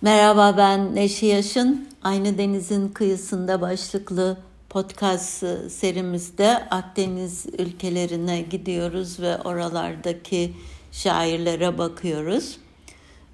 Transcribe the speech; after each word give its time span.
Merhaba 0.00 0.56
ben 0.56 0.94
Neşe 0.94 1.26
Yaşın. 1.26 1.88
Aynı 2.02 2.38
Deniz'in 2.38 2.88
kıyısında 2.88 3.60
başlıklı 3.60 4.36
podcast 4.68 5.44
serimizde 5.72 6.68
Akdeniz 6.70 7.46
ülkelerine 7.58 8.40
gidiyoruz 8.40 9.20
ve 9.20 9.38
oralardaki 9.38 10.52
şairlere 10.92 11.78
bakıyoruz. 11.78 12.58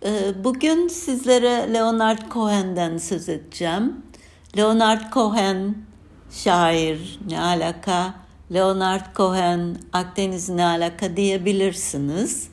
Ee, 0.04 0.44
bugün 0.44 0.88
sizlere 0.88 1.74
Leonard 1.74 2.30
Cohen'den 2.30 2.98
söz 2.98 3.28
edeceğim. 3.28 3.96
Leonard 4.56 5.12
Cohen 5.12 5.74
şair 6.30 7.20
ne 7.30 7.40
alaka? 7.40 8.14
Leonard 8.54 9.16
Cohen 9.16 9.76
Akdeniz 9.92 10.48
ne 10.48 10.64
alaka 10.64 11.16
diyebilirsiniz. 11.16 12.51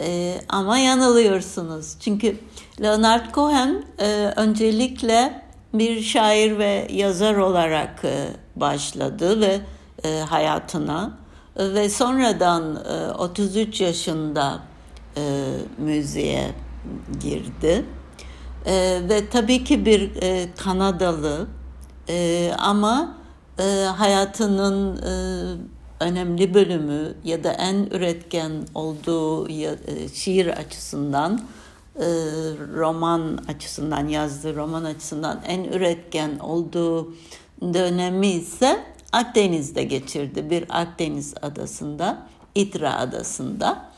Ee, 0.00 0.40
ama 0.48 0.78
yanılıyorsunuz. 0.78 1.96
Çünkü 2.00 2.36
Leonard 2.82 3.34
Cohen 3.34 3.84
e, 3.98 4.32
öncelikle 4.36 5.42
bir 5.74 6.02
şair 6.02 6.58
ve 6.58 6.88
yazar 6.90 7.34
olarak 7.34 8.04
e, 8.04 8.28
başladı 8.56 9.40
ve 9.40 9.60
e, 10.04 10.20
hayatına 10.20 11.18
ve 11.56 11.88
sonradan 11.88 12.76
e, 12.76 13.12
33 13.12 13.80
yaşında 13.80 14.58
e, 15.16 15.52
müziğe 15.78 16.50
girdi. 17.20 17.84
E, 18.66 19.00
ve 19.08 19.28
tabii 19.28 19.64
ki 19.64 19.86
bir 19.86 20.22
e, 20.22 20.48
Kanadalı 20.56 21.46
e, 22.08 22.50
ama 22.58 23.16
e, 23.58 23.84
hayatının 23.96 24.96
e, 24.96 25.12
önemli 26.00 26.54
bölümü 26.54 27.14
ya 27.24 27.44
da 27.44 27.52
en 27.52 27.74
üretken 27.90 28.52
olduğu 28.74 29.48
e, 29.48 29.76
şiir 30.14 30.46
açısından 30.46 31.40
e, 31.96 32.06
roman 32.74 33.38
açısından 33.48 34.08
yazdığı 34.08 34.56
roman 34.56 34.84
açısından 34.84 35.40
en 35.46 35.64
üretken 35.64 36.38
olduğu 36.38 37.14
dönemi 37.62 38.26
ise 38.26 38.84
Akdeniz'de 39.12 39.84
geçirdi. 39.84 40.50
Bir 40.50 40.64
Akdeniz 40.68 41.34
adasında, 41.42 42.26
İtra 42.54 42.96
adasında. 42.96 43.88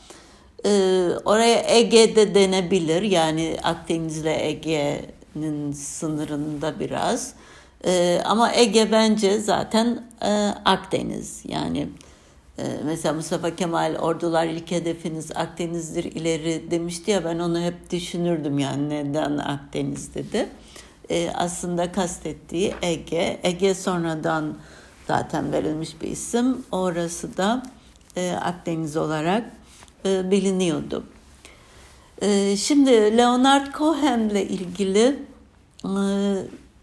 Ee, 0.65 1.09
oraya 1.25 1.77
Ege'de 1.77 2.35
denebilir. 2.35 3.01
Yani 3.01 3.57
Akdeniz 3.63 4.17
ile 4.17 4.47
Ege'nin 4.47 5.71
sınırında 5.71 6.79
biraz. 6.79 7.33
Ee, 7.85 8.21
ama 8.25 8.53
Ege 8.53 8.91
bence 8.91 9.39
zaten 9.39 10.03
e, 10.21 10.31
Akdeniz. 10.65 11.41
Yani 11.47 11.87
e, 12.57 12.63
mesela 12.85 13.13
Mustafa 13.13 13.55
Kemal 13.55 13.95
ordular 13.95 14.45
ilk 14.45 14.71
hedefiniz 14.71 15.31
Akdeniz'dir 15.35 16.03
ileri 16.03 16.71
demişti 16.71 17.11
ya 17.11 17.25
ben 17.25 17.39
onu 17.39 17.61
hep 17.61 17.91
düşünürdüm 17.91 18.59
yani 18.59 18.89
neden 18.89 19.37
Akdeniz 19.37 20.15
dedi. 20.15 20.49
E, 21.09 21.31
aslında 21.35 21.91
kastettiği 21.91 22.73
Ege. 22.81 23.39
Ege 23.43 23.73
sonradan 23.73 24.57
zaten 25.07 25.51
verilmiş 25.51 26.01
bir 26.01 26.07
isim. 26.07 26.65
Orası 26.71 27.37
da 27.37 27.63
e, 28.15 28.31
Akdeniz 28.31 28.97
olarak 28.97 29.43
e, 30.05 30.31
biliniyordu. 30.31 31.03
E, 32.21 32.57
şimdi 32.57 33.17
Leonard 33.17 33.73
Cohen'le 33.73 34.41
ilgili 34.49 35.19
e, 35.85 35.93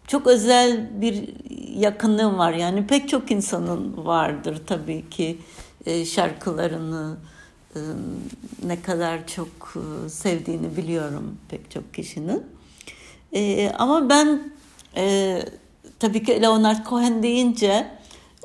çok 0.08 0.26
özel 0.26 0.88
bir 1.00 1.28
yakınlığım 1.76 2.38
var. 2.38 2.52
Yani 2.52 2.86
pek 2.86 3.08
çok 3.08 3.30
insanın 3.30 4.06
vardır 4.06 4.62
tabii 4.66 5.10
ki 5.10 5.38
e, 5.86 6.04
şarkılarını 6.04 7.16
e, 7.74 7.80
ne 8.66 8.82
kadar 8.82 9.26
çok 9.26 9.76
e, 9.76 10.08
sevdiğini 10.08 10.76
biliyorum 10.76 11.38
pek 11.48 11.70
çok 11.70 11.94
kişinin. 11.94 12.42
Ama 13.78 14.08
ben 14.08 14.52
tabii 15.98 16.24
ki 16.24 16.42
Leonard 16.42 16.86
Cohen 16.86 17.22
deyince 17.22 17.86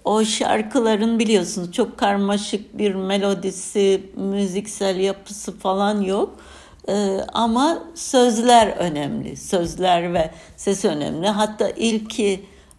o 0.04 0.26
şarkıların 0.26 1.20
biliyorsunuz 1.20 1.72
çok 1.72 1.98
karmaşık 1.98 2.78
bir 2.78 2.96
melodisi, 2.96 4.02
müziksel 4.16 5.00
yapısı 5.00 5.58
falan 5.58 6.02
yok. 6.02 6.40
Ee, 6.90 7.20
ama 7.34 7.84
sözler 7.96 8.68
önemli. 8.68 9.38
Sözler 9.38 10.14
ve 10.14 10.32
ses 10.58 10.86
önemli. 10.86 11.28
Hatta 11.28 11.70
ilk 11.70 12.22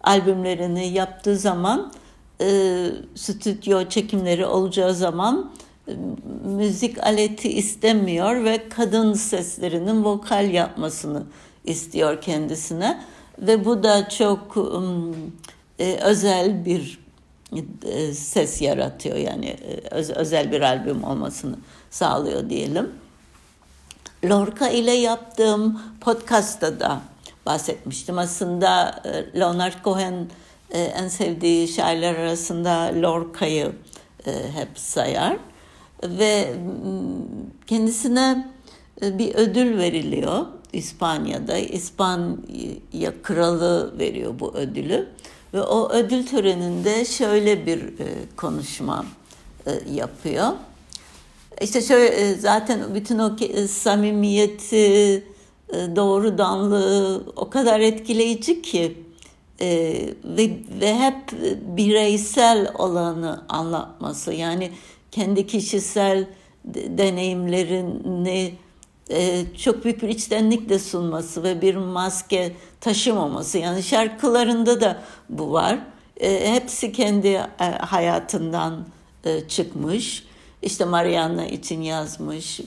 albümlerini 0.03 0.89
yaptığı 0.89 1.37
zaman 1.37 1.93
e, 2.41 2.87
stüdyo 3.15 3.89
çekimleri 3.89 4.47
olacağı 4.47 4.95
zaman 4.95 5.53
e, 5.89 5.93
müzik 6.45 7.05
aleti 7.05 7.53
istemiyor 7.53 8.45
ve 8.45 8.69
kadın 8.69 9.13
seslerinin 9.13 10.05
vokal 10.05 10.51
yapmasını 10.51 11.23
istiyor 11.65 12.21
kendisine 12.21 13.01
ve 13.39 13.65
bu 13.65 13.83
da 13.83 14.09
çok 14.09 14.57
e, 15.79 15.95
özel 15.95 16.65
bir 16.65 17.05
e, 17.83 18.13
ses 18.13 18.63
yaratıyor 18.63 19.17
yani 19.17 19.47
e, 19.47 19.81
öz, 19.91 20.11
özel 20.11 20.53
bir 20.53 20.61
albüm 20.61 21.05
olmasını 21.05 21.57
sağlıyor 21.91 22.51
diyelim. 22.51 22.91
Lorca 24.25 24.69
ile 24.69 24.93
yaptığım 24.93 25.81
podcast'ta 26.01 26.81
da 26.81 27.01
bahsetmiştim. 27.47 28.19
Aslında 28.19 29.03
e, 29.05 29.41
Leonard 29.41 29.85
Cohen 29.85 30.29
e, 30.71 30.81
en 30.81 31.09
sevdiği 31.09 31.69
şairler 31.69 32.15
arasında 32.15 32.93
Lorca'yı 33.03 33.73
e, 34.27 34.33
hep 34.33 34.69
sayar 34.75 35.37
ve 36.03 36.55
kendisine 37.67 38.53
bir 39.03 39.35
ödül 39.35 39.79
veriliyor 39.79 40.47
İspanya'da. 40.73 41.59
İspanya 41.59 43.23
kralı 43.23 43.99
veriyor 43.99 44.35
bu 44.41 44.55
ödülü 44.55 45.09
ve 45.55 45.63
o 45.63 45.93
ödül 45.93 46.27
töreninde 46.27 47.05
şöyle 47.05 47.67
bir 47.67 47.81
konuşma 48.37 49.05
yapıyor. 49.93 50.49
İşte 51.61 51.83
şöyle 51.83 52.35
zaten 52.35 52.95
bütün 52.95 53.19
o 53.19 53.37
samimiyeti, 53.69 55.25
doğrudanlığı 55.97 57.25
o 57.37 57.51
kadar 57.51 57.81
etkileyici 57.81 58.63
ki 58.63 59.05
e, 59.61 59.67
ve, 60.25 60.51
ve 60.81 60.99
hep 60.99 61.33
bireysel 61.77 62.73
olanı 62.79 63.45
anlatması. 63.49 64.33
Yani 64.33 64.71
kendi 65.11 65.47
kişisel 65.47 66.27
deneyimlerini 66.65 68.55
e, 69.11 69.45
çok 69.59 69.85
büyük 69.85 70.03
bir 70.03 70.09
içtenlikle 70.09 70.79
sunması 70.79 71.43
ve 71.43 71.63
bir 71.63 71.77
maske 71.77 72.53
taşımaması. 72.81 73.59
Yani 73.59 73.83
şarkılarında 73.83 74.81
da 74.81 75.03
bu 75.29 75.53
var. 75.53 75.79
E, 76.21 76.53
hepsi 76.55 76.93
kendi 76.93 77.29
e, 77.29 77.65
hayatından 77.81 78.87
e, 79.25 79.49
çıkmış 79.49 80.25
işte 80.65 80.85
Mariana 80.85 81.47
için 81.47 81.83
yazmış 81.83 82.61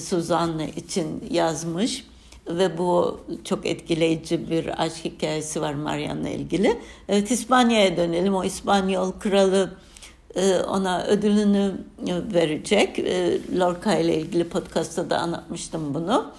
Suzanne 0.00 0.70
için 0.76 1.24
yazmış 1.30 2.04
ve 2.48 2.78
bu 2.78 3.20
çok 3.44 3.66
etkileyici 3.66 4.50
bir 4.50 4.82
aşk 4.82 5.04
hikayesi 5.04 5.60
var 5.60 5.74
Marian'la 5.74 6.28
ilgili. 6.28 6.78
Evet 7.08 7.30
İspanya'ya 7.30 7.96
dönelim. 7.96 8.34
O 8.34 8.44
İspanyol 8.44 9.12
kralı 9.12 9.70
e, 10.34 10.56
ona 10.56 11.04
ödülünü 11.04 11.72
verecek. 12.34 12.98
E, 12.98 13.38
Lorca 13.58 13.94
ile 13.94 14.16
ilgili 14.16 14.48
podcast'ta 14.48 15.10
da 15.10 15.18
anlatmıştım 15.18 15.94
bunu. 15.94 16.30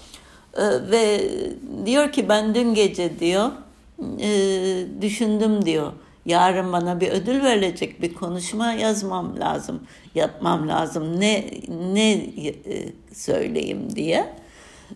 E, 0.54 0.64
ve 0.92 1.32
diyor 1.86 2.12
ki 2.12 2.30
ben 2.30 2.56
dün 2.56 2.74
gece 2.74 3.20
diyor 3.20 3.52
düşündüm 5.02 5.66
diyor. 5.66 5.92
Yarın 6.26 6.74
bana 6.74 7.00
bir 7.00 7.10
ödül 7.10 7.44
verilecek 7.44 8.02
bir 8.02 8.14
konuşma 8.14 8.72
yazmam 8.72 9.40
lazım, 9.40 9.84
yapmam 10.16 10.68
lazım. 10.68 11.20
Ne 11.20 11.46
ne 11.94 12.26
söyleyeyim 13.14 13.96
diye. 13.96 14.34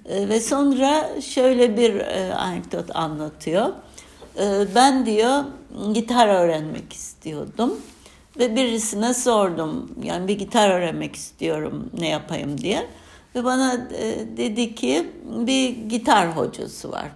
E, 0.05 0.29
ve 0.29 0.41
sonra 0.41 1.21
şöyle 1.21 1.77
bir 1.77 1.95
e, 1.95 2.33
anekdot 2.33 2.95
anlatıyor. 2.95 3.69
E, 4.39 4.75
ben 4.75 5.05
diyor 5.05 5.43
gitar 5.93 6.27
öğrenmek 6.27 6.93
istiyordum 6.93 7.73
ve 8.39 8.55
birisine 8.55 9.13
sordum 9.13 9.91
yani 10.03 10.27
bir 10.27 10.37
gitar 10.37 10.69
öğrenmek 10.69 11.15
istiyorum 11.15 11.89
ne 11.99 12.09
yapayım 12.09 12.57
diye. 12.57 12.87
Ve 13.35 13.43
bana 13.43 13.73
e, 13.73 14.37
dedi 14.37 14.75
ki 14.75 15.11
bir 15.47 15.69
gitar 15.69 16.37
hocası 16.37 16.91
var 16.91 17.11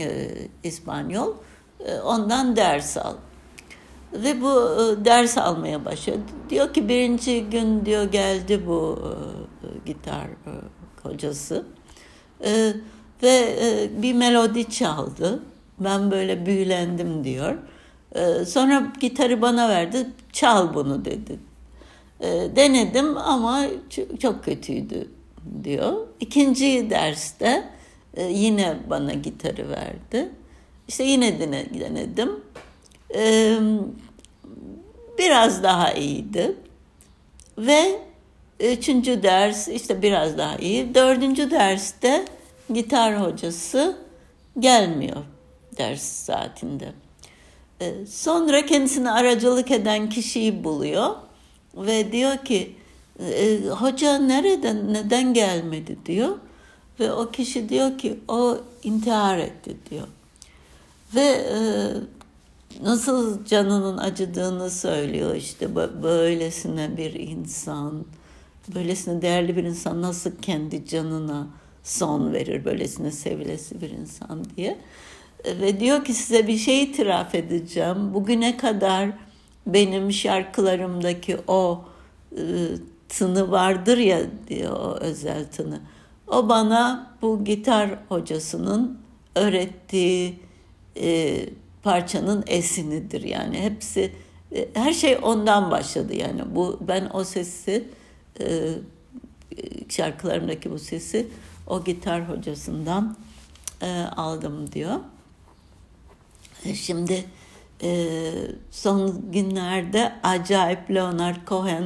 e, 0.00 0.28
İspanyol 0.62 1.34
e, 1.86 2.00
ondan 2.00 2.56
ders 2.56 2.96
al. 2.96 3.14
Ve 4.12 4.40
bu 4.40 4.50
e, 4.50 5.04
ders 5.04 5.38
almaya 5.38 5.84
başladı. 5.84 6.18
Diyor 6.50 6.74
ki 6.74 6.88
birinci 6.88 7.44
gün 7.44 7.86
diyor 7.86 8.04
geldi 8.04 8.66
bu 8.66 8.98
e, 9.62 9.66
gitar 9.86 10.24
e, 10.24 10.52
hocası. 11.02 11.66
E, 12.44 12.72
ve 13.22 13.58
bir 14.02 14.14
melodi 14.14 14.70
çaldı. 14.70 15.42
Ben 15.80 16.10
böyle 16.10 16.46
büyülendim 16.46 17.24
diyor. 17.24 17.54
Sonra 18.46 18.92
gitarı 19.00 19.42
bana 19.42 19.68
verdi. 19.68 20.06
Çal 20.32 20.74
bunu 20.74 21.04
dedi. 21.04 21.38
Denedim 22.56 23.16
ama 23.16 23.64
çok, 24.20 24.44
kötüydü 24.44 25.08
diyor. 25.64 26.06
İkinci 26.20 26.90
derste 26.90 27.68
yine 28.28 28.76
bana 28.90 29.12
gitarı 29.12 29.70
verdi. 29.70 30.28
İşte 30.88 31.04
yine 31.04 31.40
denedim. 31.40 32.30
Biraz 35.18 35.62
daha 35.62 35.92
iyiydi. 35.92 36.54
Ve 37.58 38.00
üçüncü 38.60 39.22
ders 39.22 39.68
işte 39.68 40.02
biraz 40.02 40.38
daha 40.38 40.56
iyi. 40.56 40.94
Dördüncü 40.94 41.50
derste 41.50 42.24
gitar 42.72 43.22
hocası 43.22 43.96
gelmiyor 44.58 45.16
ders 45.78 46.02
saatinde. 46.02 46.92
E, 47.80 48.06
sonra 48.06 48.66
kendisine 48.66 49.10
aracılık 49.10 49.70
eden 49.70 50.08
kişiyi 50.08 50.64
buluyor 50.64 51.14
ve 51.76 52.12
diyor 52.12 52.36
ki 52.36 52.76
e, 53.20 53.58
hoca 53.68 54.18
nereden 54.18 54.94
neden 54.94 55.34
gelmedi 55.34 55.98
diyor 56.06 56.36
ve 57.00 57.12
o 57.12 57.30
kişi 57.30 57.68
diyor 57.68 57.98
ki 57.98 58.18
o 58.28 58.58
intihar 58.82 59.38
etti 59.38 59.76
diyor 59.90 60.06
ve 61.14 61.22
e, 61.22 61.58
nasıl 62.82 63.44
canının 63.44 63.98
acıdığını 63.98 64.70
söylüyor 64.70 65.34
işte. 65.34 65.74
Böylesine 66.02 66.96
bir 66.96 67.14
insan 67.14 68.04
böylesine 68.74 69.22
değerli 69.22 69.56
bir 69.56 69.64
insan 69.64 70.02
nasıl 70.02 70.30
kendi 70.42 70.86
canına 70.86 71.46
son 71.84 72.32
verir? 72.32 72.64
Böylesine 72.64 73.10
sevilesi 73.10 73.80
bir 73.80 73.90
insan 73.90 74.44
diye. 74.56 74.78
Ve 75.60 75.80
diyor 75.80 76.04
ki 76.04 76.14
size 76.14 76.46
bir 76.46 76.56
şey 76.56 76.82
itiraf 76.82 77.34
edeceğim. 77.34 78.14
Bugüne 78.14 78.56
kadar 78.56 79.10
benim 79.66 80.12
şarkılarımdaki 80.12 81.36
o 81.48 81.84
e, 82.32 82.42
tını 83.08 83.50
vardır 83.50 83.98
ya 83.98 84.20
diyor 84.48 84.72
o 84.72 84.96
özel 85.00 85.44
tını. 85.50 85.80
O 86.26 86.48
bana 86.48 87.10
bu 87.22 87.44
gitar 87.44 87.90
hocasının 88.08 88.98
öğrettiği 89.34 90.38
e, 90.96 91.38
parçanın 91.82 92.44
esinidir. 92.46 93.22
Yani 93.22 93.60
hepsi 93.60 94.12
e, 94.54 94.68
her 94.74 94.92
şey 94.92 95.18
ondan 95.22 95.70
başladı 95.70 96.14
yani. 96.14 96.42
Bu 96.54 96.78
ben 96.80 97.10
o 97.12 97.24
sesi 97.24 97.88
e, 98.40 98.68
şarkılarımdaki 99.88 100.70
bu 100.70 100.78
sesi 100.78 101.26
o 101.66 101.84
gitar 101.84 102.28
hocasından 102.28 103.16
e, 103.82 104.02
aldım 104.16 104.72
diyor. 104.72 105.00
Şimdi 106.74 107.24
son 108.70 109.30
günlerde 109.32 110.12
acayip 110.22 110.90
Leonard 110.90 111.46
Cohen 111.46 111.84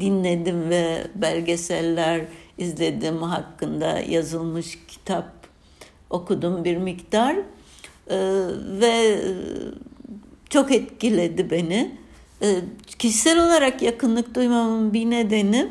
dinledim 0.00 0.70
ve 0.70 1.06
belgeseller 1.14 2.24
izledim 2.58 3.22
hakkında 3.22 3.98
yazılmış 3.98 4.78
kitap 4.88 5.32
okudum 6.10 6.64
bir 6.64 6.76
miktar 6.76 7.36
ve 8.80 9.20
çok 10.50 10.72
etkiledi 10.72 11.50
beni. 11.50 11.98
E, 12.42 12.56
kişisel 12.98 13.46
olarak 13.46 13.82
yakınlık 13.82 14.34
duymamın 14.34 14.92
bir 14.92 15.10
nedeni 15.10 15.68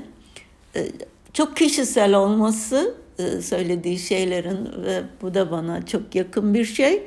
e, 0.75 0.87
çok 1.33 1.57
kişisel 1.57 2.13
olması 2.13 2.95
e, 3.19 3.41
söylediği 3.41 3.99
şeylerin 3.99 4.83
ve 4.85 5.01
bu 5.21 5.33
da 5.33 5.51
bana 5.51 5.85
çok 5.85 6.15
yakın 6.15 6.53
bir 6.53 6.65
şey 6.65 7.03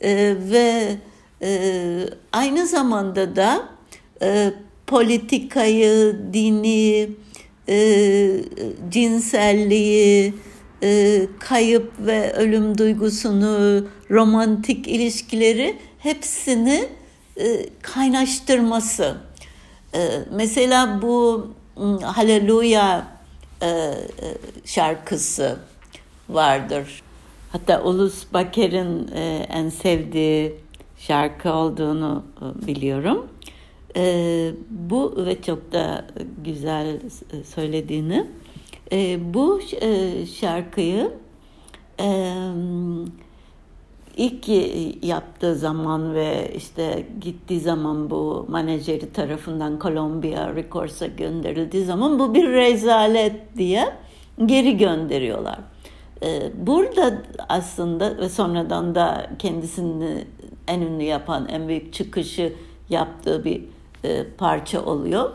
e, 0.00 0.36
ve 0.50 0.96
e, 1.42 1.80
aynı 2.32 2.66
zamanda 2.66 3.36
da 3.36 3.68
e, 4.22 4.52
politikayı, 4.86 6.16
dini, 6.32 7.10
e, 7.68 8.40
cinselliği, 8.90 10.34
e, 10.82 11.20
kayıp 11.38 11.92
ve 11.98 12.32
ölüm 12.32 12.78
duygusunu, 12.78 13.84
romantik 14.10 14.88
ilişkileri 14.88 15.76
hepsini 15.98 16.88
e, 17.36 17.66
kaynaştırması. 17.82 19.16
E, 19.94 20.10
mesela 20.30 21.02
bu 21.02 21.46
Haleluya 22.02 23.06
e, 23.62 23.66
e, 23.66 23.94
şarkısı 24.64 25.58
vardır. 26.28 27.02
Hatta 27.52 27.82
Ulus 27.82 28.24
Baker'in 28.32 29.08
e, 29.14 29.46
en 29.48 29.68
sevdiği 29.68 30.54
şarkı 30.98 31.52
olduğunu 31.52 32.24
e, 32.40 32.66
biliyorum. 32.66 33.26
E, 33.96 34.50
bu 34.70 35.26
ve 35.26 35.42
çok 35.42 35.72
da 35.72 36.06
güzel 36.44 37.00
söylediğini. 37.54 38.26
E, 38.92 39.34
bu 39.34 39.60
e, 39.80 40.26
şarkıyı 40.26 41.12
e, 42.00 42.34
ilk 44.16 44.48
yaptığı 45.04 45.54
zaman 45.54 46.14
ve 46.14 46.52
işte 46.56 47.06
gittiği 47.20 47.60
zaman 47.60 48.10
bu 48.10 48.46
menajeri 48.50 49.12
tarafından 49.12 49.78
Columbia 49.82 50.54
Records'a 50.54 51.06
gönderildiği 51.06 51.84
zaman 51.84 52.18
bu 52.18 52.34
bir 52.34 52.48
rezalet 52.48 53.56
diye 53.58 53.88
geri 54.46 54.76
gönderiyorlar. 54.76 55.58
Ee, 56.22 56.52
burada 56.66 57.22
aslında 57.48 58.18
ve 58.18 58.28
sonradan 58.28 58.94
da 58.94 59.30
kendisini 59.38 60.24
en 60.68 60.80
ünlü 60.80 61.02
yapan, 61.02 61.48
en 61.48 61.68
büyük 61.68 61.92
çıkışı 61.92 62.52
yaptığı 62.88 63.44
bir 63.44 63.64
e, 64.04 64.24
parça 64.38 64.84
oluyor. 64.84 65.30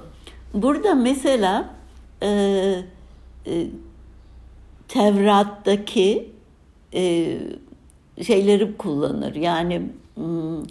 Burada 0.53 0.95
mesela 0.95 1.69
e, 3.47 3.67
Tevrat'taki 4.87 6.29
e, 6.93 7.37
şeyleri 8.23 8.77
kullanır. 8.77 9.35
Yani 9.35 9.81
hmm, 10.15 10.63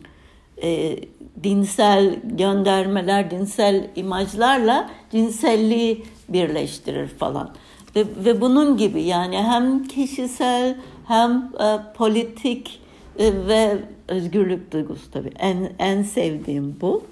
e, 0.63 0.99
dinsel 1.45 2.17
göndermeler, 2.25 3.31
dinsel 3.31 3.91
imajlarla 3.97 4.91
cinselliği 5.11 6.05
birleştirir 6.29 7.09
falan. 7.09 7.55
Ve, 7.97 8.05
ve 8.25 8.41
bunun 8.41 8.77
gibi 8.77 9.03
yani 9.03 9.37
hem 9.37 9.85
kişisel 9.85 10.77
hem 11.07 11.53
e, 11.61 11.79
politik 11.95 12.81
e, 13.19 13.33
ve 13.47 13.79
özgürlük 14.09 14.73
duygusu 14.73 15.11
tabii 15.11 15.33
en, 15.39 15.73
en 15.79 16.03
sevdiğim 16.03 16.77
bu. 16.81 17.03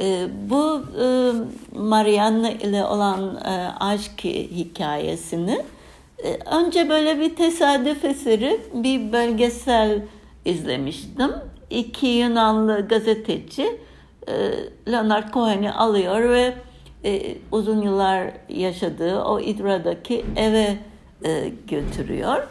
E, 0.00 0.28
bu 0.50 0.82
e, 1.02 1.32
Marianne 1.78 2.54
ile 2.54 2.84
olan 2.84 3.36
e, 3.36 3.68
aşk 3.80 4.24
hikayesini 4.24 5.62
e, 6.24 6.34
önce 6.34 6.88
böyle 6.88 7.20
bir 7.20 7.36
tesadüf 7.36 8.04
eseri 8.04 8.60
bir 8.74 9.12
belgesel 9.12 10.02
izlemiştim. 10.44 11.30
İki 11.70 12.06
Yunanlı 12.06 12.88
gazeteci 12.88 13.78
Leonard 14.88 15.32
Cohen'i 15.32 15.72
alıyor 15.72 16.30
ve 16.30 16.54
uzun 17.52 17.82
yıllar 17.82 18.30
yaşadığı 18.48 19.22
o 19.22 19.40
İdra'daki 19.40 20.24
eve 20.36 20.76
götürüyor. 21.68 22.46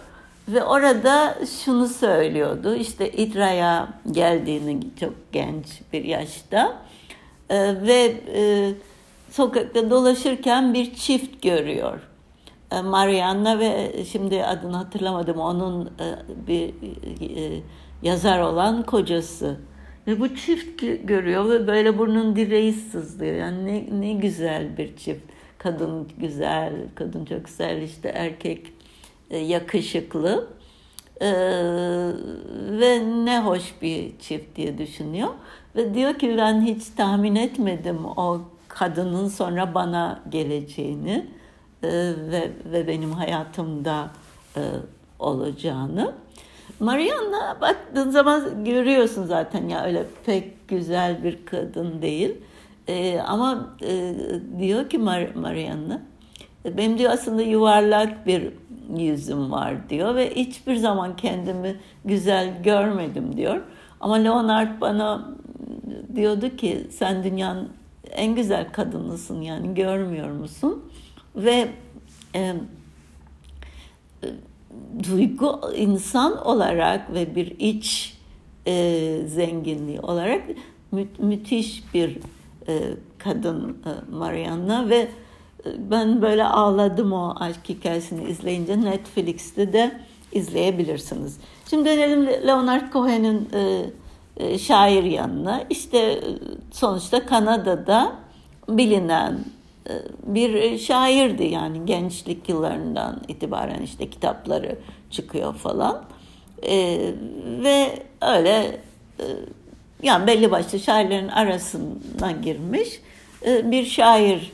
Ve 0.47 0.63
orada 0.63 1.38
şunu 1.65 1.88
söylüyordu, 1.88 2.75
işte 2.75 3.12
İdra'ya 3.12 3.88
geldiğini 4.12 4.79
çok 5.00 5.13
genç 5.31 5.65
bir 5.93 6.03
yaşta 6.03 6.77
e, 7.50 7.82
ve 7.88 8.13
e, 8.36 8.72
sokakta 9.32 9.89
dolaşırken 9.89 10.74
bir 10.74 10.96
çift 10.96 11.41
görüyor. 11.41 12.00
E, 12.72 12.82
Marianna 12.82 13.60
ve 13.60 13.91
şimdi 14.12 14.44
adını 14.44 14.75
hatırlamadım 14.75 15.39
onun 15.39 15.86
e, 15.86 16.15
bir 16.48 16.68
e, 16.68 17.62
yazar 18.01 18.39
olan 18.39 18.84
kocası. 18.84 19.58
Ve 20.08 20.20
bu 20.20 20.36
çift 20.36 20.82
görüyor 21.03 21.50
ve 21.50 21.68
böyle 21.68 21.98
burnun 21.98 22.36
direği 22.36 22.74
sızlıyor. 22.74 23.36
Yani 23.36 23.65
ne, 23.65 24.01
ne 24.01 24.13
güzel 24.13 24.77
bir 24.77 24.98
çift. 24.98 25.22
Kadın 25.58 26.08
güzel, 26.18 26.74
kadın 26.96 27.25
çok 27.25 27.46
güzel 27.46 27.82
işte 27.82 28.10
erkek 28.10 28.74
yakışıklı. 29.32 30.48
Ee, 31.21 31.31
ve 32.79 32.99
ne 33.25 33.39
hoş 33.39 33.73
bir 33.81 34.19
çift 34.19 34.55
diye 34.55 34.77
düşünüyor. 34.77 35.29
Ve 35.75 35.93
diyor 35.93 36.13
ki 36.13 36.35
ben 36.38 36.61
hiç 36.61 36.83
tahmin 36.97 37.35
etmedim 37.35 38.05
o 38.05 38.41
kadının 38.67 39.27
sonra 39.27 39.73
bana 39.73 40.19
geleceğini 40.29 41.25
e, 41.83 41.89
ve, 42.31 42.51
ve 42.65 42.88
benim 42.88 43.11
hayatımda 43.11 44.09
e, 44.55 44.61
olacağını. 45.19 46.13
Marianna 46.79 47.57
baktığın 47.61 48.09
zaman 48.09 48.65
görüyorsun 48.65 49.25
zaten 49.25 49.69
ya 49.69 49.85
öyle 49.85 50.05
pek 50.25 50.67
güzel 50.67 51.23
bir 51.23 51.45
kadın 51.45 52.01
değil. 52.01 52.35
E, 52.88 53.19
ama 53.19 53.75
e, 53.81 54.15
diyor 54.59 54.89
ki 54.89 54.97
Mar 54.97 55.35
Marianna, 55.35 56.01
benim 56.65 56.97
diyor 56.97 57.11
aslında 57.11 57.41
yuvarlak 57.41 58.27
bir 58.27 58.51
yüzüm 58.98 59.51
var 59.51 59.89
diyor 59.89 60.15
ve 60.15 60.36
hiçbir 60.36 60.75
zaman 60.75 61.15
kendimi 61.15 61.75
güzel 62.05 62.63
görmedim 62.63 63.38
diyor. 63.38 63.62
Ama 64.00 64.15
Leonard 64.15 64.81
bana 64.81 65.36
diyordu 66.15 66.55
ki 66.55 66.88
sen 66.89 67.24
dünyanın 67.24 67.69
en 68.12 68.36
güzel 68.36 68.72
kadınısın 68.72 69.41
yani 69.41 69.74
görmüyor 69.74 70.31
musun? 70.31 70.84
Ve 71.36 71.67
e, 72.36 72.53
duygu 75.10 75.60
insan 75.75 76.46
olarak 76.46 77.13
ve 77.13 77.36
bir 77.36 77.55
iç 77.60 78.17
e, 78.67 79.22
zenginliği 79.27 80.00
olarak 80.00 80.43
mü, 80.91 81.08
müthiş 81.19 81.93
bir 81.93 82.17
e, 82.67 82.79
kadın 83.17 83.69
e, 83.69 84.12
Mariana 84.15 84.89
ve 84.89 85.08
ben 85.65 86.21
böyle 86.21 86.45
ağladım 86.45 87.13
o 87.13 87.35
aşk 87.39 87.69
hikayesini 87.69 88.29
izleyince 88.29 88.81
Netflix'te 88.81 89.73
de 89.73 89.91
izleyebilirsiniz. 90.31 91.37
Şimdi 91.69 91.85
dönelim 91.89 92.27
Leonard 92.27 92.93
Cohen'in 92.93 93.49
e, 93.53 93.85
e, 94.37 94.57
şair 94.57 95.03
yanına. 95.03 95.63
İşte 95.69 95.97
e, 95.97 96.19
sonuçta 96.71 97.25
Kanada'da 97.25 98.15
bilinen 98.69 99.39
e, 99.89 99.93
bir 100.23 100.77
şairdi 100.77 101.43
yani 101.43 101.85
gençlik 101.85 102.49
yıllarından 102.49 103.21
itibaren 103.27 103.81
işte 103.81 104.09
kitapları 104.09 104.75
çıkıyor 105.11 105.55
falan. 105.55 106.03
E, 106.63 106.99
ve 107.63 108.03
öyle 108.21 108.77
e, 109.19 109.25
yani 110.03 110.27
belli 110.27 110.51
başlı 110.51 110.79
şairlerin 110.79 111.27
arasına 111.27 112.31
girmiş 112.43 113.01
e, 113.45 113.71
bir 113.71 113.85
şair 113.85 114.51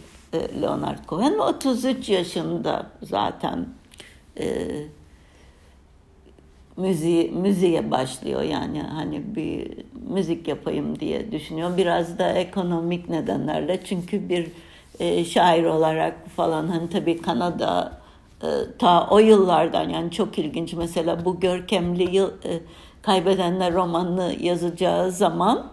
Leonard 0.61 1.05
Cohen 1.07 1.39
33 1.39 2.09
yaşında 2.09 2.85
zaten 3.01 3.65
e, 4.39 4.67
müziği, 6.77 7.31
müziğe 7.31 7.91
başlıyor. 7.91 8.41
Yani 8.41 8.81
hani 8.81 9.35
bir 9.35 9.71
müzik 10.09 10.47
yapayım 10.47 10.99
diye 10.99 11.31
düşünüyor. 11.31 11.77
Biraz 11.77 12.19
da 12.19 12.31
ekonomik 12.31 13.09
nedenlerle. 13.09 13.79
Çünkü 13.83 14.29
bir 14.29 14.47
e, 14.99 15.25
şair 15.25 15.63
olarak 15.63 16.29
falan 16.29 16.67
hani 16.67 16.89
tabii 16.89 17.21
Kanada 17.21 17.97
e, 18.43 18.47
ta 18.79 19.07
o 19.09 19.19
yıllardan 19.19 19.89
yani 19.89 20.11
çok 20.11 20.39
ilginç. 20.39 20.73
Mesela 20.73 21.25
bu 21.25 21.39
görkemli 21.39 22.15
yıl 22.15 22.29
e, 22.29 22.59
kaybedenler 23.01 23.73
romanını 23.73 24.35
yazacağı 24.41 25.11
zaman 25.11 25.67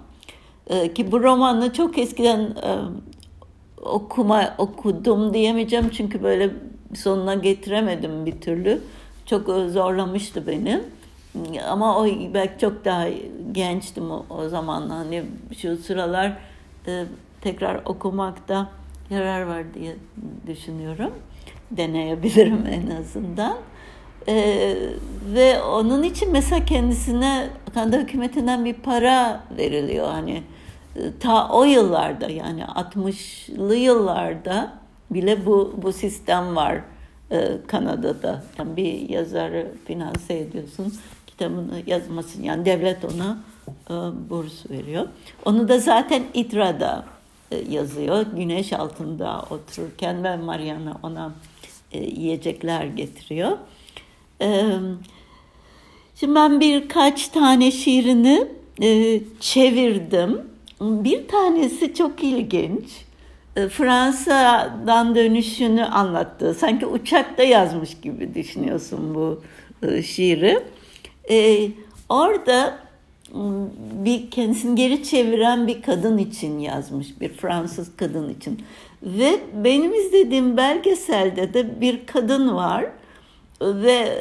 e, 0.66 0.94
ki 0.94 1.12
bu 1.12 1.22
romanı 1.22 1.72
çok 1.72 1.98
eskiden 1.98 2.40
e, 2.40 2.70
okuma 3.82 4.54
okudum 4.58 5.34
diyemeyeceğim 5.34 5.90
çünkü 5.90 6.22
böyle 6.22 6.50
sonuna 6.94 7.34
getiremedim 7.34 8.26
bir 8.26 8.40
türlü. 8.40 8.80
Çok 9.26 9.46
zorlamıştı 9.70 10.46
beni. 10.46 10.80
Ama 11.68 11.98
o 11.98 12.06
belki 12.34 12.58
çok 12.60 12.84
daha 12.84 13.06
gençtim 13.52 14.10
o, 14.10 14.26
o 14.30 14.48
zaman. 14.48 14.90
Hani 14.90 15.22
şu 15.56 15.76
sıralar 15.76 16.32
e, 16.86 17.04
tekrar 17.40 17.80
okumakta 17.84 18.70
yarar 19.10 19.42
var 19.42 19.74
diye 19.74 19.96
düşünüyorum. 20.46 21.10
Deneyebilirim 21.70 22.66
en 22.70 22.96
azından. 22.96 23.56
Ee, 24.28 24.74
ve 25.34 25.62
onun 25.62 26.02
için 26.02 26.32
mesela 26.32 26.64
kendisine 26.64 27.48
Kanada 27.74 27.96
hükümetinden 27.96 28.64
bir 28.64 28.74
para 28.74 29.44
veriliyor. 29.58 30.08
Hani 30.08 30.42
ta 31.20 31.48
o 31.48 31.64
yıllarda 31.64 32.28
yani 32.30 32.62
60'lı 32.62 33.76
yıllarda 33.76 34.72
bile 35.10 35.46
bu 35.46 35.74
bu 35.82 35.92
sistem 35.92 36.56
var 36.56 36.80
e, 37.30 37.50
Kanada'da. 37.66 38.44
Yani 38.58 38.76
bir 38.76 39.08
yazarı 39.08 39.72
finanse 39.86 40.38
ediyorsun 40.38 40.94
kitabını 41.26 41.82
yazmasın 41.86 42.42
yani 42.42 42.64
devlet 42.64 43.04
ona 43.04 43.38
e, 43.90 43.94
burs 44.30 44.70
veriyor. 44.70 45.08
Onu 45.44 45.68
da 45.68 45.78
zaten 45.78 46.22
İTRA'da 46.34 47.04
e, 47.50 47.56
yazıyor. 47.56 48.26
Güneş 48.36 48.72
altında 48.72 49.44
otururken 49.50 50.24
ve 50.24 50.36
Mariana 50.36 50.98
ona 51.02 51.32
e, 51.92 52.04
yiyecekler 52.04 52.84
getiriyor. 52.84 53.58
E, 54.40 54.64
şimdi 56.14 56.34
ben 56.34 56.60
birkaç 56.60 57.28
tane 57.28 57.70
şiirini 57.70 58.48
e, 58.82 59.20
çevirdim. 59.40 60.51
Bir 60.82 61.28
tanesi 61.28 61.94
çok 61.94 62.24
ilginç. 62.24 63.04
E, 63.56 63.68
Fransa'dan 63.68 65.14
dönüşünü 65.14 65.84
anlattı. 65.84 66.54
Sanki 66.54 66.86
uçakta 66.86 67.42
yazmış 67.42 68.00
gibi 68.00 68.34
düşünüyorsun 68.34 69.14
bu 69.14 69.42
e, 69.86 70.02
şiiri. 70.02 70.60
E, 71.30 71.68
orada 72.08 72.78
bir 74.04 74.30
kendisini 74.30 74.74
geri 74.74 75.04
çeviren 75.04 75.66
bir 75.66 75.82
kadın 75.82 76.18
için 76.18 76.58
yazmış, 76.58 77.20
bir 77.20 77.28
Fransız 77.28 77.96
kadın 77.96 78.34
için. 78.34 78.62
Ve 79.02 79.40
benim 79.64 79.94
izlediğim 79.94 80.56
belgeselde 80.56 81.54
de 81.54 81.80
bir 81.80 82.06
kadın 82.06 82.54
var 82.54 82.84
ve 83.60 84.18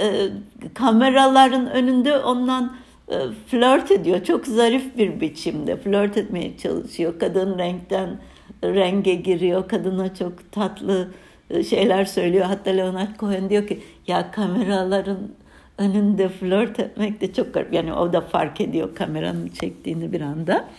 kameraların 0.74 1.72
önünde 1.72 2.18
ondan 2.18 2.74
flört 3.48 3.92
ediyor. 3.92 4.24
Çok 4.24 4.48
zarif 4.48 4.98
bir 4.98 5.22
biçimde 5.22 5.78
flört 5.78 6.18
etmeye 6.18 6.58
çalışıyor. 6.58 7.20
Kadın 7.20 7.60
renkten 7.60 8.20
renge 8.64 9.14
giriyor. 9.14 9.68
Kadına 9.68 10.16
çok 10.16 10.52
tatlı 10.52 11.12
e, 11.50 11.64
şeyler 11.64 12.06
söylüyor. 12.06 12.46
Hatta 12.46 12.72
Leonard 12.72 13.20
Cohen 13.20 13.50
diyor 13.50 13.68
ki 13.68 13.80
ya 14.08 14.32
kameraların 14.32 15.32
önünde 15.78 16.30
flört 16.30 16.80
etmek 16.80 17.22
de 17.22 17.34
çok 17.34 17.54
garip. 17.54 17.74
Yani 17.74 17.94
o 17.94 18.14
da 18.14 18.22
fark 18.22 18.62
ediyor 18.62 18.96
kameranın 18.96 19.48
çektiğini 19.48 20.12
bir 20.12 20.22
anda. 20.22 20.70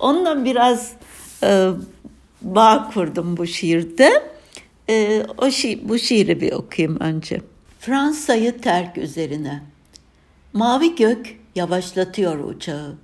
Onunla 0.00 0.44
biraz 0.44 0.92
e, 1.42 1.68
bağ 2.42 2.90
kurdum 2.94 3.36
bu 3.36 3.46
şiirde. 3.46 4.10
E, 4.88 5.22
o 5.38 5.50
şi 5.50 5.88
bu 5.88 5.98
şiiri 5.98 6.40
bir 6.40 6.52
okuyayım 6.52 7.00
önce. 7.00 7.40
Fransa'yı 7.78 8.60
terk 8.60 8.98
üzerine. 8.98 9.62
Mavi 10.52 10.94
gök 10.94 11.43
yavaşlatıyor 11.54 12.38
uçağı. 12.38 12.94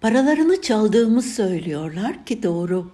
Paralarını 0.00 0.62
çaldığımı 0.62 1.22
söylüyorlar 1.22 2.24
ki 2.26 2.42
doğru. 2.42 2.90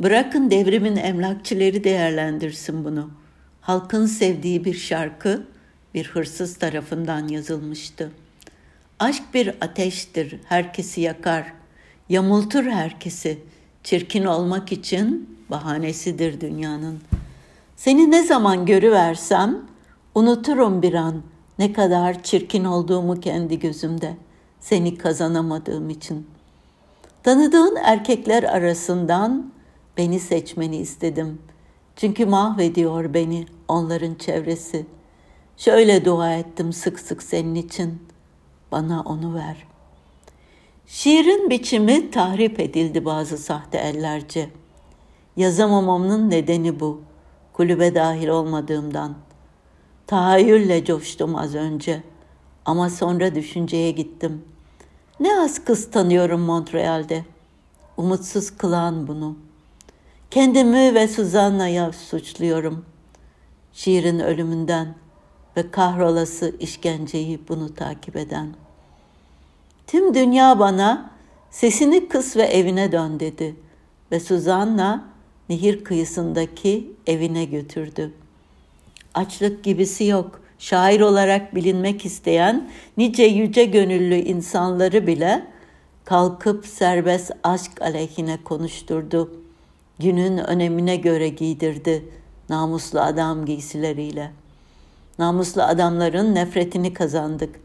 Bırakın 0.00 0.50
devrimin 0.50 0.96
emlakçileri 0.96 1.84
değerlendirsin 1.84 2.84
bunu. 2.84 3.10
Halkın 3.60 4.06
sevdiği 4.06 4.64
bir 4.64 4.74
şarkı 4.74 5.46
bir 5.94 6.06
hırsız 6.06 6.58
tarafından 6.58 7.28
yazılmıştı. 7.28 8.12
Aşk 8.98 9.22
bir 9.34 9.54
ateştir, 9.60 10.40
herkesi 10.48 11.00
yakar, 11.00 11.52
yamultur 12.08 12.64
herkesi. 12.64 13.38
Çirkin 13.84 14.24
olmak 14.24 14.72
için 14.72 15.38
bahanesidir 15.50 16.40
dünyanın. 16.40 17.00
Seni 17.76 18.10
ne 18.10 18.26
zaman 18.26 18.66
görüversem 18.66 19.58
unuturum 20.14 20.82
bir 20.82 20.94
an 20.94 21.22
ne 21.58 21.72
kadar 21.72 22.22
çirkin 22.22 22.64
olduğumu 22.64 23.20
kendi 23.20 23.58
gözümde. 23.58 24.16
Seni 24.60 24.98
kazanamadığım 24.98 25.90
için. 25.90 26.26
Tanıdığın 27.22 27.76
erkekler 27.76 28.42
arasından 28.42 29.52
beni 29.96 30.20
seçmeni 30.20 30.76
istedim. 30.76 31.38
Çünkü 31.96 32.26
mahvediyor 32.26 33.14
beni 33.14 33.46
onların 33.68 34.14
çevresi.'' 34.14 35.02
Şöyle 35.56 36.04
dua 36.04 36.34
ettim 36.34 36.72
sık 36.72 37.00
sık 37.00 37.22
senin 37.22 37.54
için. 37.54 38.02
Bana 38.72 39.02
onu 39.02 39.34
ver. 39.34 39.66
Şiirin 40.86 41.50
biçimi 41.50 42.10
tahrip 42.10 42.60
edildi 42.60 43.04
bazı 43.04 43.38
sahte 43.38 43.78
ellerce. 43.78 44.50
Yazamamamın 45.36 46.30
nedeni 46.30 46.80
bu. 46.80 47.00
Kulübe 47.52 47.94
dahil 47.94 48.28
olmadığımdan. 48.28 49.14
Tahayyülle 50.12 50.84
coştum 50.84 51.36
az 51.36 51.54
önce. 51.54 52.02
Ama 52.64 52.90
sonra 52.90 53.34
düşünceye 53.34 53.90
gittim. 53.90 54.44
Ne 55.20 55.40
az 55.40 55.64
kız 55.64 55.90
tanıyorum 55.90 56.40
Montreal'de. 56.40 57.24
Umutsuz 57.96 58.50
kılan 58.50 59.06
bunu. 59.08 59.36
Kendimi 60.30 60.94
ve 60.94 61.08
Suzanna'ya 61.08 61.92
suçluyorum. 61.92 62.84
Şiirin 63.72 64.18
ölümünden 64.18 64.94
ve 65.56 65.70
kahrolası 65.70 66.54
işkenceyi 66.60 67.40
bunu 67.48 67.74
takip 67.74 68.16
eden. 68.16 68.54
Tüm 69.86 70.14
dünya 70.14 70.58
bana 70.58 71.10
sesini 71.50 72.08
kıs 72.08 72.36
ve 72.36 72.42
evine 72.42 72.92
dön 72.92 73.20
dedi 73.20 73.56
ve 74.12 74.20
Suzanna 74.20 75.04
nehir 75.48 75.84
kıyısındaki 75.84 76.92
evine 77.06 77.44
götürdü. 77.44 78.12
Açlık 79.14 79.64
gibisi 79.64 80.04
yok. 80.04 80.40
Şair 80.58 81.00
olarak 81.00 81.54
bilinmek 81.54 82.04
isteyen 82.04 82.70
nice 82.96 83.22
yüce 83.22 83.64
gönüllü 83.64 84.14
insanları 84.14 85.06
bile 85.06 85.46
kalkıp 86.04 86.66
serbest 86.66 87.30
aşk 87.42 87.82
aleyhine 87.82 88.38
konuşturdu. 88.44 89.30
Günün 89.98 90.38
önemine 90.38 90.96
göre 90.96 91.28
giydirdi 91.28 92.04
namuslu 92.48 93.00
adam 93.00 93.44
giysileriyle.'' 93.44 94.42
Namuslu 95.18 95.62
adamların 95.62 96.34
nefretini 96.34 96.94
kazandık. 96.94 97.60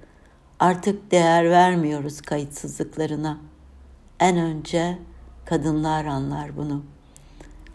Artık 0.59 1.11
değer 1.11 1.49
vermiyoruz 1.49 2.21
kayıtsızlıklarına. 2.21 3.37
En 4.19 4.37
önce 4.37 4.97
kadınlar 5.45 6.05
anlar 6.05 6.57
bunu. 6.57 6.83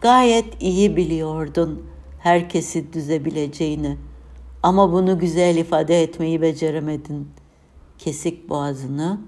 Gayet 0.01 0.61
iyi 0.61 0.95
biliyordun 0.95 1.85
herkesi 2.23 2.93
düzebileceğini. 2.93 3.97
Ama 4.63 4.91
bunu 4.91 5.19
güzel 5.19 5.55
ifade 5.55 6.03
etmeyi 6.03 6.41
beceremedin. 6.41 7.27
Kesik 7.97 8.49
boğazını 8.49 9.19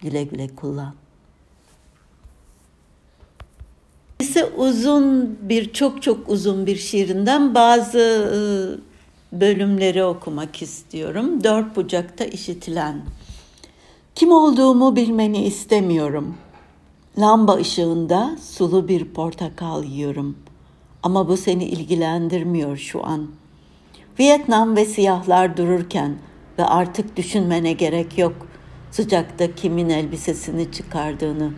güle 0.00 0.24
güle 0.24 0.48
kullan. 0.48 0.94
Ise 4.20 4.44
uzun 4.44 5.38
bir 5.42 5.72
çok 5.72 6.02
çok 6.02 6.28
uzun 6.28 6.66
bir 6.66 6.76
şiirinden 6.76 7.54
bazı 7.54 7.98
e, 7.98 8.40
bölümleri 9.40 10.04
okumak 10.04 10.62
istiyorum. 10.62 11.44
Dört 11.44 11.76
bucakta 11.76 12.24
işitilen. 12.24 13.02
Kim 14.14 14.32
olduğumu 14.32 14.96
bilmeni 14.96 15.44
istemiyorum. 15.44 16.36
Lamba 17.18 17.54
ışığında 17.54 18.36
sulu 18.42 18.88
bir 18.88 19.04
portakal 19.04 19.84
yiyorum. 19.84 20.36
Ama 21.02 21.28
bu 21.28 21.36
seni 21.36 21.64
ilgilendirmiyor 21.64 22.76
şu 22.76 23.06
an. 23.06 23.30
Vietnam 24.18 24.76
ve 24.76 24.84
siyahlar 24.84 25.56
dururken 25.56 26.14
ve 26.58 26.64
artık 26.64 27.16
düşünmene 27.16 27.72
gerek 27.72 28.18
yok. 28.18 28.46
Sıcakta 28.90 29.54
kimin 29.54 29.88
elbisesini 29.88 30.72
çıkardığını. 30.72 31.52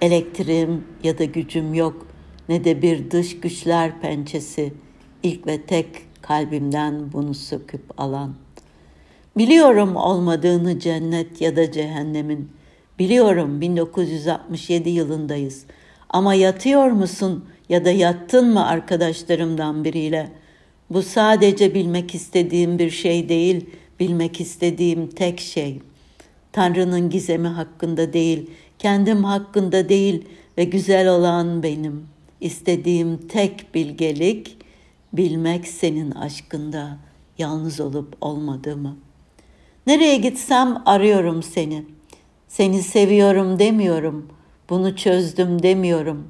Elektriğim 0.00 0.84
ya 1.02 1.18
da 1.18 1.24
gücüm 1.24 1.74
yok. 1.74 2.06
Ne 2.48 2.64
de 2.64 2.82
bir 2.82 3.10
dış 3.10 3.40
güçler 3.40 4.00
pençesi. 4.00 4.74
İlk 5.22 5.46
ve 5.46 5.62
tek 5.62 5.86
kalbimden 6.22 7.12
bunu 7.12 7.34
söküp 7.34 8.00
alan. 8.00 8.34
Biliyorum 9.38 9.96
olmadığını 9.96 10.78
cennet 10.78 11.40
ya 11.40 11.56
da 11.56 11.72
cehennemin. 11.72 12.50
Biliyorum 12.98 13.60
1967 13.60 14.90
yılındayız. 14.90 15.64
Ama 16.08 16.34
yatıyor 16.34 16.90
musun 16.90 17.44
ya 17.68 17.84
da 17.84 17.90
yattın 17.90 18.52
mı 18.52 18.66
arkadaşlarımdan 18.66 19.84
biriyle? 19.84 20.30
Bu 20.90 21.02
sadece 21.02 21.74
bilmek 21.74 22.14
istediğim 22.14 22.78
bir 22.78 22.90
şey 22.90 23.28
değil, 23.28 23.70
bilmek 24.00 24.40
istediğim 24.40 25.06
tek 25.10 25.40
şey. 25.40 25.80
Tanrı'nın 26.52 27.10
gizemi 27.10 27.48
hakkında 27.48 28.12
değil, 28.12 28.50
kendim 28.78 29.24
hakkında 29.24 29.88
değil 29.88 30.24
ve 30.58 30.64
güzel 30.64 31.08
olan 31.08 31.62
benim. 31.62 32.06
İstediğim 32.40 33.28
tek 33.28 33.74
bilgelik, 33.74 34.56
bilmek 35.12 35.68
senin 35.68 36.10
aşkında, 36.10 36.98
yalnız 37.38 37.80
olup 37.80 38.16
olmadığımı. 38.20 38.96
Nereye 39.86 40.16
gitsem 40.16 40.82
arıyorum 40.86 41.42
seni. 41.42 41.84
Seni 42.48 42.82
seviyorum 42.82 43.58
demiyorum. 43.58 44.28
Bunu 44.70 44.96
çözdüm 44.96 45.62
demiyorum. 45.62 46.28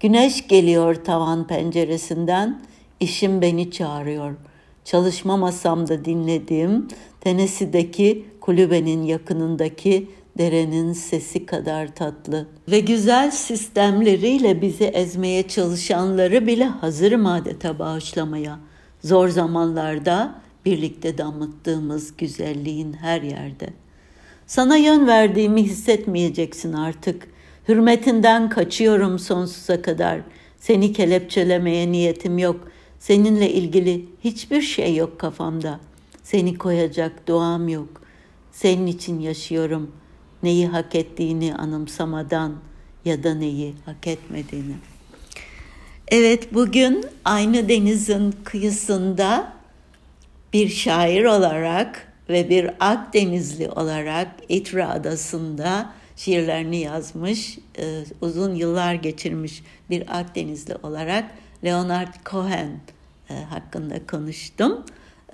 Güneş 0.00 0.48
geliyor 0.48 0.94
tavan 0.94 1.46
penceresinden. 1.46 2.62
İşim 3.00 3.42
beni 3.42 3.70
çağırıyor. 3.70 4.34
Çalışma 4.84 5.36
masamda 5.36 6.04
dinlediğim 6.04 6.88
Tennessee'deki 7.20 8.24
kulübenin 8.40 9.02
yakınındaki 9.02 10.08
derenin 10.38 10.92
sesi 10.92 11.46
kadar 11.46 11.94
tatlı 11.94 12.46
ve 12.70 12.80
güzel 12.80 13.30
sistemleriyle 13.30 14.62
bizi 14.62 14.84
ezmeye 14.84 15.48
çalışanları 15.48 16.46
bile 16.46 16.64
hazırım 16.64 17.26
adeta 17.26 17.78
bağışlamaya. 17.78 18.58
Zor 19.04 19.28
zamanlarda 19.28 20.34
birlikte 20.64 21.18
damıttığımız 21.18 22.16
güzelliğin 22.16 22.92
her 22.92 23.22
yerde. 23.22 23.68
Sana 24.46 24.76
yön 24.76 25.06
verdiğimi 25.06 25.62
hissetmeyeceksin 25.62 26.72
artık. 26.72 27.35
Hürmetinden 27.68 28.48
kaçıyorum 28.48 29.18
sonsuza 29.18 29.82
kadar. 29.82 30.20
Seni 30.58 30.92
kelepçelemeye 30.92 31.92
niyetim 31.92 32.38
yok. 32.38 32.68
Seninle 32.98 33.50
ilgili 33.50 34.04
hiçbir 34.24 34.62
şey 34.62 34.96
yok 34.96 35.18
kafamda. 35.18 35.80
Seni 36.22 36.58
koyacak 36.58 37.28
duam 37.28 37.68
yok. 37.68 37.88
Senin 38.52 38.86
için 38.86 39.20
yaşıyorum. 39.20 39.90
Neyi 40.42 40.66
hak 40.66 40.94
ettiğini 40.94 41.54
anımsamadan 41.54 42.54
ya 43.04 43.22
da 43.22 43.34
neyi 43.34 43.74
hak 43.84 44.06
etmediğini. 44.06 44.74
Evet 46.08 46.54
bugün 46.54 47.04
aynı 47.24 47.68
denizin 47.68 48.34
kıyısında 48.44 49.52
bir 50.52 50.68
şair 50.68 51.24
olarak 51.24 52.12
ve 52.28 52.50
bir 52.50 52.70
Akdenizli 52.80 53.68
olarak 53.70 54.28
İtra 54.48 54.90
Adası'nda 54.90 55.92
şiirlerini 56.16 56.76
yazmış, 56.76 57.58
e, 57.78 58.04
uzun 58.20 58.54
yıllar 58.54 58.94
geçirmiş 58.94 59.62
bir 59.90 60.18
Akdenizli 60.18 60.74
olarak 60.82 61.30
Leonard 61.64 62.14
Cohen 62.30 62.80
e, 63.30 63.34
hakkında 63.34 64.06
konuştum. 64.06 64.84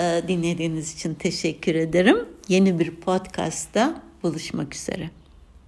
E, 0.01 0.23
dinlediğiniz 0.29 0.95
için 0.95 1.15
teşekkür 1.15 1.75
ederim. 1.75 2.19
Yeni 2.49 2.79
bir 2.79 2.91
podcast'ta 2.91 4.03
buluşmak 4.23 4.75
üzere. 4.75 5.11